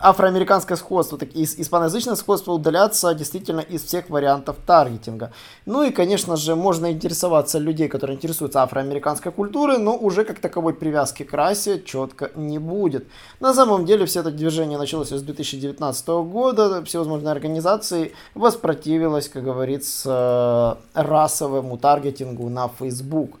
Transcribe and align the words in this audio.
афроамериканское 0.00 0.76
сходство, 0.76 1.18
так 1.18 1.34
и 1.34 1.42
испаноязычное 1.42 2.14
сходство 2.14 2.52
удалятся 2.52 3.14
действительно 3.14 3.58
из 3.58 3.82
всех 3.82 4.10
вариантов 4.10 4.56
таргетинга. 4.64 5.32
Ну 5.66 5.82
и, 5.82 5.90
конечно 5.90 6.36
же, 6.36 6.54
можно 6.54 6.92
интересоваться 6.92 7.58
людей, 7.58 7.88
которые 7.88 8.16
интересуются 8.16 8.62
афроамериканской 8.62 9.32
культурой, 9.32 9.78
но 9.78 9.96
уже 9.96 10.24
как 10.24 10.38
таковой 10.38 10.74
привязки 10.74 11.24
к 11.24 11.32
расе 11.32 11.82
четко 11.82 12.30
не 12.36 12.60
будет. 12.60 13.08
На 13.40 13.52
самом 13.52 13.86
деле 13.86 14.06
все 14.06 14.20
это 14.20 14.30
движение 14.30 14.78
началось 14.78 15.08
с 15.08 15.20
2019 15.20 16.08
года, 16.08 16.84
всевозможные 16.84 17.32
организации 17.32 18.12
воспротивилась, 18.34 19.28
как 19.28 19.42
говорится, 19.42 20.78
расовому 20.94 21.76
таргетингу 21.76 22.48
на 22.48 22.68
Facebook. 22.68 23.40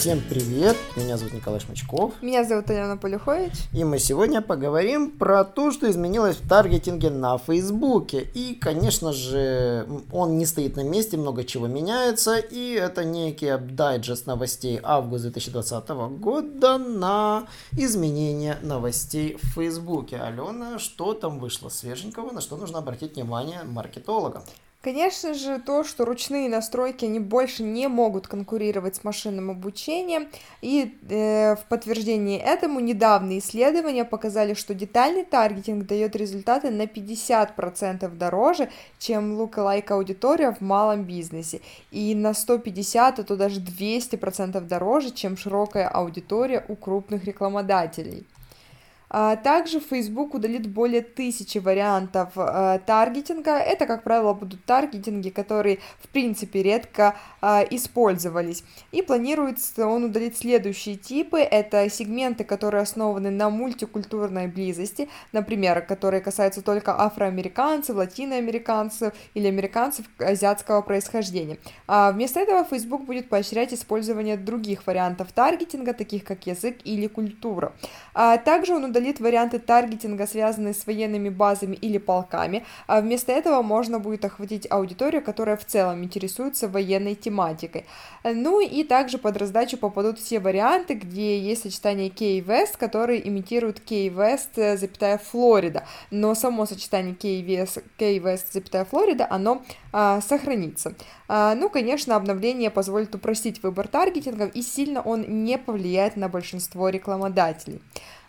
Всем 0.00 0.22
привет, 0.30 0.78
меня 0.96 1.18
зовут 1.18 1.34
Николай 1.34 1.60
Шмачков. 1.60 2.14
Меня 2.22 2.42
зовут 2.42 2.70
Алена 2.70 2.96
Полюхович. 2.96 3.52
И 3.74 3.84
мы 3.84 3.98
сегодня 3.98 4.40
поговорим 4.40 5.10
про 5.10 5.44
то, 5.44 5.72
что 5.72 5.90
изменилось 5.90 6.36
в 6.36 6.48
таргетинге 6.48 7.10
на 7.10 7.36
Фейсбуке. 7.36 8.22
И, 8.32 8.54
конечно 8.54 9.12
же, 9.12 9.86
он 10.10 10.38
не 10.38 10.46
стоит 10.46 10.76
на 10.76 10.84
месте, 10.84 11.18
много 11.18 11.44
чего 11.44 11.66
меняется. 11.66 12.38
И 12.38 12.72
это 12.72 13.04
некий 13.04 13.58
дайджест 13.58 14.26
новостей 14.26 14.80
августа 14.82 15.24
2020 15.24 15.88
года 16.18 16.78
на 16.78 17.46
изменение 17.72 18.56
новостей 18.62 19.36
в 19.42 19.48
Фейсбуке. 19.48 20.16
Алена, 20.16 20.78
что 20.78 21.12
там 21.12 21.38
вышло 21.38 21.68
свеженького, 21.68 22.30
на 22.30 22.40
что 22.40 22.56
нужно 22.56 22.78
обратить 22.78 23.16
внимание 23.16 23.64
маркетологам? 23.64 24.44
Конечно 24.82 25.34
же, 25.34 25.58
то, 25.58 25.84
что 25.84 26.06
ручные 26.06 26.48
настройки, 26.48 27.04
они 27.04 27.20
больше 27.20 27.62
не 27.62 27.86
могут 27.86 28.26
конкурировать 28.26 28.96
с 28.96 29.04
машинным 29.04 29.50
обучением, 29.50 30.30
и 30.62 30.96
э, 31.10 31.56
в 31.56 31.66
подтверждении 31.68 32.38
этому 32.38 32.80
недавние 32.80 33.40
исследования 33.40 34.06
показали, 34.06 34.54
что 34.54 34.72
детальный 34.72 35.24
таргетинг 35.24 35.84
дает 35.84 36.16
результаты 36.16 36.70
на 36.70 36.84
50% 36.84 38.08
дороже, 38.16 38.70
чем 38.98 39.38
lookalike 39.38 39.90
аудитория 39.90 40.50
в 40.50 40.62
малом 40.62 41.04
бизнесе, 41.04 41.60
и 41.90 42.14
на 42.14 42.32
150, 42.32 43.18
а 43.18 43.22
то 43.22 43.36
даже 43.36 43.60
200% 43.60 44.58
дороже, 44.62 45.10
чем 45.10 45.36
широкая 45.36 45.88
аудитория 45.88 46.64
у 46.68 46.74
крупных 46.74 47.24
рекламодателей. 47.26 48.24
А 49.10 49.34
также 49.34 49.80
Facebook 49.80 50.34
удалит 50.34 50.68
более 50.68 51.02
тысячи 51.02 51.58
вариантов 51.58 52.30
э, 52.36 52.78
таргетинга. 52.86 53.58
Это, 53.58 53.86
как 53.86 54.04
правило, 54.04 54.34
будут 54.34 54.64
таргетинги, 54.64 55.30
которые, 55.30 55.80
в 55.98 56.08
принципе, 56.08 56.62
редко 56.62 57.16
э, 57.42 57.64
использовались. 57.70 58.62
И 58.92 59.02
планируется 59.02 59.88
он 59.88 60.04
удалить 60.04 60.38
следующие 60.38 60.94
типы. 60.94 61.40
Это 61.40 61.90
сегменты, 61.90 62.44
которые 62.44 62.82
основаны 62.82 63.30
на 63.30 63.50
мультикультурной 63.50 64.46
близости, 64.46 65.08
например, 65.32 65.82
которые 65.82 66.20
касаются 66.20 66.62
только 66.62 66.96
афроамериканцев, 66.96 67.96
латиноамериканцев 67.96 69.12
или 69.34 69.48
американцев 69.48 70.06
азиатского 70.20 70.82
происхождения. 70.82 71.58
А 71.88 72.12
вместо 72.12 72.38
этого 72.38 72.64
Facebook 72.64 73.06
будет 73.06 73.28
поощрять 73.28 73.74
использование 73.74 74.36
других 74.36 74.86
вариантов 74.86 75.32
таргетинга, 75.32 75.94
таких 75.94 76.22
как 76.22 76.46
язык 76.46 76.76
или 76.84 77.08
культура. 77.08 77.72
А 78.14 78.36
также 78.36 78.74
он 78.74 78.84
удалит 78.84 78.99
удалит 79.00 79.20
варианты 79.20 79.58
таргетинга, 79.58 80.26
связанные 80.26 80.74
с 80.74 80.86
военными 80.86 81.30
базами 81.30 81.74
или 81.74 81.98
полками, 81.98 82.64
а 82.86 83.00
вместо 83.00 83.32
этого 83.32 83.62
можно 83.62 83.98
будет 83.98 84.24
охватить 84.24 84.66
аудиторию, 84.70 85.22
которая 85.22 85.56
в 85.56 85.64
целом 85.64 86.04
интересуется 86.04 86.68
военной 86.68 87.14
тематикой. 87.14 87.86
Ну 88.24 88.60
и 88.60 88.84
также 88.84 89.16
под 89.16 89.38
раздачу 89.38 89.78
попадут 89.78 90.18
все 90.18 90.38
варианты, 90.38 90.94
где 90.94 91.40
есть 91.40 91.62
сочетание 91.62 92.10
Key 92.10 92.44
West, 92.44 92.76
которые 92.78 93.26
имитируют 93.26 93.80
Key 93.86 94.14
West, 94.14 94.76
запятая 94.76 95.18
Флорида, 95.18 95.84
но 96.10 96.34
само 96.34 96.66
сочетание 96.66 97.14
Key 97.14 97.44
West, 97.44 97.82
Key 97.98 98.20
West, 98.20 98.46
запятая 98.52 98.84
Флорида, 98.84 99.26
оно 99.30 99.62
а, 99.92 100.20
сохранится. 100.20 100.94
А, 101.28 101.54
ну, 101.54 101.70
конечно, 101.70 102.16
обновление 102.16 102.70
позволит 102.70 103.14
упростить 103.14 103.62
выбор 103.62 103.88
таргетингов, 103.88 104.54
и 104.54 104.62
сильно 104.62 105.00
он 105.00 105.44
не 105.44 105.56
повлияет 105.58 106.16
на 106.16 106.28
большинство 106.28 106.88
рекламодателей. 106.90 107.80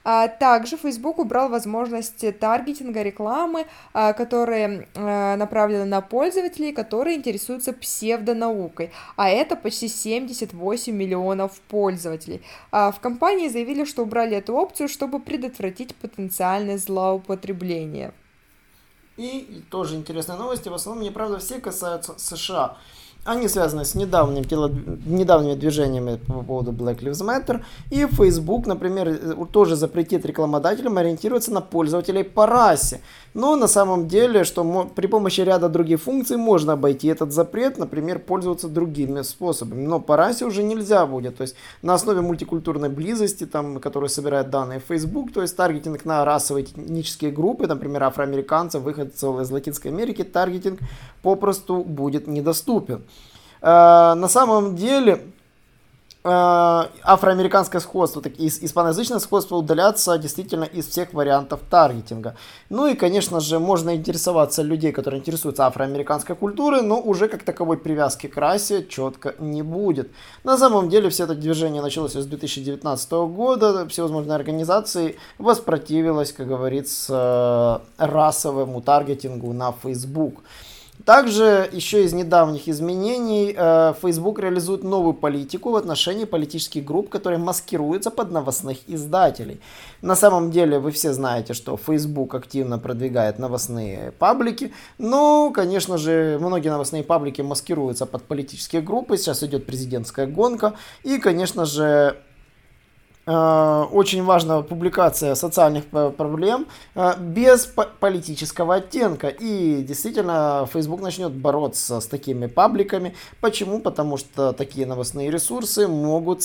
А 0.03 0.28
также 0.28 0.78
Facebook 0.78 1.19
убрал 1.19 1.50
возможность 1.50 2.39
таргетинга 2.39 3.01
рекламы, 3.01 3.67
а, 3.94 4.13
которые 4.13 4.88
а, 4.95 5.35
направлены 5.35 5.85
на 5.85 6.01
пользователей, 6.01 6.73
которые 6.73 7.17
интересуются 7.17 7.73
псевдонаукой, 7.73 8.91
а 9.16 9.29
это 9.29 9.56
почти 9.56 9.88
78 9.88 10.94
миллионов 10.94 11.59
пользователей. 11.62 12.41
В 12.72 12.95
компании 13.01 13.50
заявили, 13.50 13.85
что 13.85 14.03
убрали 14.03 14.38
эту 14.38 14.53
опцию, 14.56 14.88
чтобы 14.88 15.19
предотвратить 15.19 15.95
потенциальное 15.95 16.78
злоупотребление. 16.78 18.13
И 19.18 19.63
тоже 19.69 19.95
интересные 19.95 20.38
новости, 20.38 20.69
в 20.69 20.73
основном, 20.73 21.03
мне 21.03 21.12
правда, 21.12 21.38
все 21.38 21.59
касаются 21.59 22.18
США. 22.18 22.78
Они 23.23 23.47
связаны 23.47 23.85
с 23.85 23.93
недавним, 23.93 24.43
недавними 25.05 25.53
движениями 25.53 26.15
по 26.15 26.41
поводу 26.41 26.71
Black 26.71 27.01
Lives 27.01 27.21
Matter. 27.21 27.61
И 27.91 28.07
Facebook, 28.07 28.65
например, 28.65 29.09
э, 29.09 29.45
тоже 29.51 29.75
запретит 29.75 30.25
рекламодателям 30.25 30.97
ориентироваться 30.97 31.53
на 31.53 31.61
пользователей 31.61 32.23
по 32.23 32.47
расе. 32.47 32.99
Но 33.35 33.55
на 33.55 33.67
самом 33.67 34.07
деле, 34.07 34.43
что 34.43 34.91
при 34.95 35.05
помощи 35.05 35.41
ряда 35.41 35.69
других 35.69 36.01
функций 36.01 36.37
можно 36.37 36.73
обойти 36.73 37.09
этот 37.09 37.31
запрет, 37.31 37.77
например, 37.77 38.17
пользоваться 38.17 38.67
другими 38.67 39.21
способами. 39.21 39.85
Но 39.85 39.99
по 39.99 40.17
расе 40.17 40.45
уже 40.45 40.63
нельзя 40.63 41.05
будет. 41.05 41.38
То 41.38 41.43
есть 41.43 41.55
на 41.83 41.93
основе 41.93 42.21
мультикультурной 42.21 42.89
близости, 42.89 43.45
там, 43.45 43.79
которая 43.79 44.09
собирает 44.09 44.49
данные 44.49 44.81
Facebook, 44.89 45.31
то 45.31 45.43
есть 45.43 45.55
таргетинг 45.55 46.05
на 46.05 46.25
расовые 46.25 46.65
этнические 46.65 47.29
группы, 47.29 47.67
например, 47.67 48.03
афроамериканцев, 48.03 48.81
выходцев 48.81 49.39
из 49.39 49.51
Латинской 49.51 49.91
Америки, 49.91 50.23
таргетинг 50.23 50.79
попросту 51.21 51.83
будет 51.83 52.25
недоступен. 52.25 53.03
Э, 53.61 54.13
на 54.16 54.27
самом 54.27 54.75
деле 54.75 55.22
э, 56.23 56.29
афроамериканское 57.03 57.79
сходство, 57.79 58.22
так 58.22 58.33
и 58.39 58.47
испаноязычное 58.47 59.19
сходство 59.19 59.55
удалятся 59.55 60.17
действительно 60.17 60.63
из 60.63 60.88
всех 60.88 61.13
вариантов 61.13 61.59
таргетинга. 61.69 62.35
Ну 62.69 62.88
и, 62.88 62.95
конечно 62.95 63.39
же, 63.39 63.59
можно 63.59 63.95
интересоваться 63.95 64.63
людей, 64.63 64.91
которые 64.91 65.19
интересуются 65.19 65.67
афроамериканской 65.67 66.35
культурой, 66.35 66.81
но 66.81 67.00
уже 67.00 67.27
как 67.27 67.44
таковой 67.44 67.77
привязки 67.77 68.27
к 68.27 68.35
расе 68.38 68.85
четко 68.88 69.35
не 69.39 69.61
будет. 69.61 70.11
На 70.44 70.57
самом 70.57 70.89
деле 70.89 71.09
все 71.09 71.25
это 71.25 71.35
движение 71.35 71.83
началось 71.83 72.13
с 72.13 72.25
2019 72.25 73.11
года, 73.11 73.88
всевозможные 73.88 74.35
организации 74.35 75.17
воспротивилась, 75.38 76.33
как 76.33 76.47
говорится, 76.47 77.81
расовому 77.97 78.81
таргетингу 78.81 79.53
на 79.53 79.71
Facebook. 79.71 80.41
Также 81.06 81.69
еще 81.72 82.03
из 82.03 82.13
недавних 82.13 82.67
изменений 82.67 83.56
э, 83.57 83.94
Facebook 84.01 84.39
реализует 84.39 84.84
новую 84.84 85.13
политику 85.13 85.72
в 85.72 85.75
отношении 85.75 86.25
политических 86.25 86.84
групп, 86.84 87.09
которые 87.09 87.39
маскируются 87.39 88.12
под 88.12 88.31
новостных 88.31 88.78
издателей. 88.88 89.59
На 90.01 90.16
самом 90.16 90.51
деле 90.51 90.79
вы 90.79 90.91
все 90.91 91.13
знаете, 91.13 91.53
что 91.53 91.78
Facebook 91.78 92.35
активно 92.35 92.78
продвигает 92.78 93.39
новостные 93.39 94.12
паблики, 94.19 94.73
но, 94.97 95.51
конечно 95.51 95.97
же, 95.97 96.38
многие 96.39 96.69
новостные 96.69 97.03
паблики 97.03 97.41
маскируются 97.41 98.06
под 98.06 98.23
политические 98.23 98.81
группы. 98.81 99.18
Сейчас 99.18 99.44
идет 99.44 99.66
президентская 99.66 100.28
гонка 100.28 100.73
и, 101.03 101.18
конечно 101.18 101.66
же, 101.66 102.18
очень 103.25 104.23
важна 104.23 104.61
публикация 104.61 105.35
социальных 105.35 105.85
проблем 105.85 106.65
э, 106.95 107.13
без 107.19 107.68
политического 108.00 108.75
оттенка. 108.75 109.27
И 109.27 109.83
действительно, 109.83 110.68
Facebook 110.71 111.01
начнет 111.01 111.31
бороться 111.31 112.00
с 112.00 112.07
такими 112.07 112.47
пабликами. 112.47 113.15
Почему? 113.39 113.79
Потому 113.79 114.18
что 114.18 114.53
такие 114.53 114.88
новостные 114.88 115.29
ресурсы 115.29 115.88
могут 115.88 116.41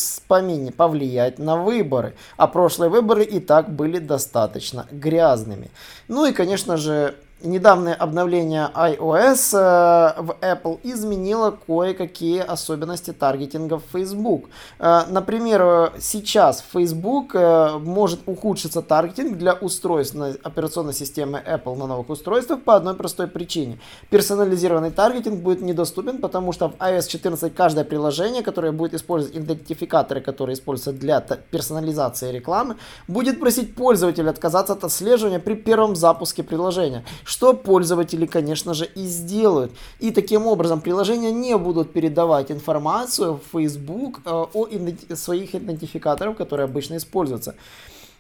повлиять 0.77 1.39
на 1.39 1.57
выборы. 1.57 2.15
А 2.37 2.47
прошлые 2.47 2.91
выборы 2.91 3.25
и 3.25 3.41
так 3.41 3.75
были 3.75 3.99
достаточно 3.99 4.87
грязными. 4.91 5.71
Ну 6.09 6.27
и, 6.27 6.33
конечно 6.33 6.77
же, 6.77 7.15
недавнее 7.47 7.95
обновление 7.95 8.71
iOS 8.75 9.57
э, 9.57 10.23
в 10.23 10.37
Apple 10.41 10.79
изменило 10.83 11.51
кое-какие 11.67 12.41
особенности 12.41 13.13
таргетинга 13.13 13.79
в 13.79 13.85
Facebook. 13.93 14.49
Э, 14.79 15.03
например, 15.09 15.93
сейчас 15.99 16.65
Facebook 16.73 17.35
э, 17.35 17.79
может 17.79 18.21
ухудшиться 18.27 18.83
таргетинг 18.83 19.39
для 19.39 19.55
устройств 19.55 20.17
операционной 20.43 20.95
системы 20.95 21.43
Apple 21.47 21.77
на 21.77 21.87
новых 21.87 22.11
устройствах 22.11 22.63
по 22.63 22.77
одной 22.77 22.95
простой 22.95 23.27
причине. 23.29 23.79
Персонализированный 24.11 24.91
таргетинг 24.91 25.41
будет 25.43 25.63
недоступен, 25.63 26.19
потому 26.19 26.53
что 26.53 26.69
в 26.69 26.75
iOS 26.77 27.09
14 27.09 27.55
каждое 27.55 27.85
приложение, 27.85 28.43
которое 28.43 28.73
будет 28.73 28.95
использовать 28.95 29.37
идентификаторы, 29.37 30.21
которые 30.21 30.55
используются 30.55 30.93
для 30.93 31.21
персонализации 31.21 32.33
рекламы, 32.33 32.77
будет 33.09 33.41
просить 33.41 33.75
пользователя 33.75 34.31
отказаться 34.31 34.73
от 34.73 34.85
отслеживания 34.85 35.39
при 35.39 35.55
первом 35.55 35.97
запуске 35.97 36.43
приложения, 36.43 37.05
что 37.37 37.53
пользователи, 37.53 38.25
конечно 38.25 38.73
же, 38.73 38.87
и 38.87 39.05
сделают. 39.05 39.71
И 39.99 40.11
таким 40.11 40.47
образом 40.47 40.81
приложения 40.81 41.31
не 41.31 41.55
будут 41.59 41.93
передавать 41.93 42.51
информацию 42.51 43.35
в 43.35 43.43
Facebook 43.53 44.21
э, 44.25 44.31
о 44.31 44.69
своих 45.15 45.55
идентификаторах, 45.55 46.39
которые 46.39 46.65
обычно 46.65 46.97
используются. 46.97 47.55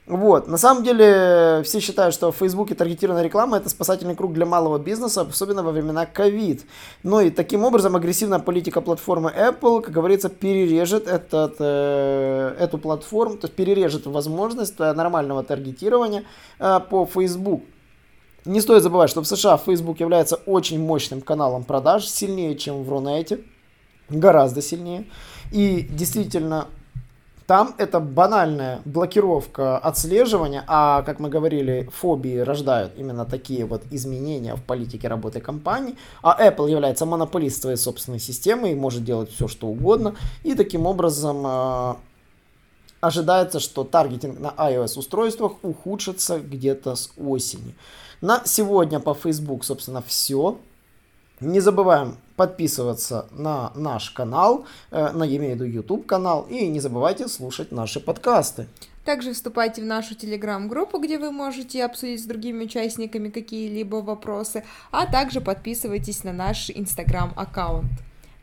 Вот. 0.07 0.49
На 0.49 0.59
самом 0.59 0.85
деле, 0.85 1.63
все 1.65 1.81
считают, 1.81 2.15
что 2.15 2.31
в 2.31 2.37
Фейсбуке 2.37 2.75
таргетированная 2.75 3.25
реклама– 3.25 3.57
это 3.59 3.71
спасательный 3.71 4.15
круг 4.15 4.35
для 4.35 4.45
малого 4.45 4.79
бизнеса, 4.79 5.23
особенно 5.23 5.62
во 5.62 5.73
времена 5.73 6.05
ковид. 6.05 6.67
Ну 7.03 7.21
и 7.21 7.31
таким 7.31 7.65
образом 7.65 7.97
агрессивная 7.97 8.39
политика 8.39 8.83
платформы 8.83 9.33
Apple, 9.35 9.81
как 9.81 9.95
говорится, 9.95 10.29
перережет 10.29 11.09
этот, 11.09 11.57
э, 11.59 12.55
эту 12.61 12.77
платформу, 12.77 13.39
то 13.39 13.47
есть 13.47 13.57
перережет 13.57 14.05
возможность 14.07 14.75
э, 14.79 14.93
нормального 14.93 15.43
таргетирования 15.43 16.25
э, 16.59 16.81
по 16.91 17.07
Facebook. 17.07 17.62
Не 18.47 18.61
стоит 18.61 18.83
забывать, 18.83 19.11
что 19.11 19.23
в 19.23 19.27
США 19.27 19.57
Facebook 19.57 19.99
является 19.99 20.37
очень 20.47 20.81
мощным 20.81 21.21
каналом 21.21 21.65
продаж, 21.65 22.07
сильнее, 22.07 22.57
чем 22.57 22.85
в 22.85 22.89
Рунете, 22.89 23.41
гораздо 24.09 24.63
сильнее. 24.63 25.07
И 25.51 25.81
действительно, 25.91 26.69
там 27.49 27.75
это 27.79 27.99
банальная 27.99 28.81
блокировка 28.85 29.79
отслеживания, 29.79 30.65
а, 30.69 31.03
как 31.03 31.19
мы 31.19 31.29
говорили, 31.29 31.89
фобии 31.93 32.39
рождают 32.39 32.93
именно 32.97 33.25
такие 33.25 33.65
вот 33.65 33.83
изменения 33.91 34.55
в 34.55 34.63
политике 34.63 35.09
работы 35.09 35.41
компании. 35.41 35.97
А 36.23 36.41
Apple 36.41 36.71
является 36.71 37.05
монополистом 37.05 37.63
своей 37.63 37.77
собственной 37.77 38.21
системы 38.21 38.71
и 38.71 38.75
может 38.77 39.05
делать 39.05 39.31
все, 39.33 39.49
что 39.49 39.67
угодно. 39.67 40.15
И 40.45 40.55
таким 40.55 40.87
образом 40.87 41.43
э, 41.45 41.95
ожидается, 43.06 43.61
что 43.61 43.85
таргетинг 43.85 44.38
на 44.38 44.49
iOS 44.49 44.99
устройствах 44.99 45.53
ухудшится 45.62 46.38
где-то 46.38 46.94
с 46.94 47.11
осени. 47.17 47.75
На 48.20 48.43
сегодня 48.44 49.00
по 49.00 49.14
Facebook, 49.14 49.64
собственно, 49.64 50.03
все. 50.03 50.58
Не 51.41 51.61
забываем 51.61 52.17
подписываться 52.37 53.26
на 53.31 53.73
наш 53.75 54.11
канал, 54.11 54.64
э, 54.91 55.11
на 55.12 55.25
я 55.25 55.37
имею 55.37 55.53
в 55.53 55.61
виду 55.61 55.64
YouTube 55.64 56.06
канал, 56.06 56.47
и 56.49 56.67
не 56.67 56.81
забывайте 56.81 57.29
слушать 57.29 57.73
наши 57.73 58.00
подкасты. 58.00 58.69
Также 59.05 59.32
вступайте 59.35 59.82
в 59.82 59.85
нашу 59.85 60.14
телеграм-группу, 60.14 60.99
где 60.99 61.19
вы 61.19 61.31
можете 61.31 61.85
обсудить 61.85 62.23
с 62.23 62.26
другими 62.26 62.64
участниками 62.64 63.29
какие-либо 63.29 63.97
вопросы, 63.97 64.64
а 64.91 65.06
также 65.06 65.41
подписывайтесь 65.41 66.25
на 66.25 66.32
наш 66.32 66.70
инстаграм-аккаунт. 66.70 68.06